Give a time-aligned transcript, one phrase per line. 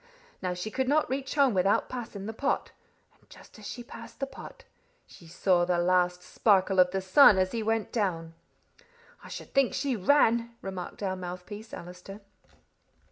[0.41, 2.71] Now she could not reach home without passing the pot,
[3.19, 4.63] and just as she passed the pot,
[5.05, 8.33] she saw the last sparkle of the sun as he went down."
[9.23, 12.19] "I should think she ran!" remarked our mouthpiece, Allister.